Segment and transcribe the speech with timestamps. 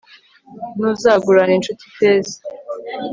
[0.77, 2.35] ntuzagurane incuti feza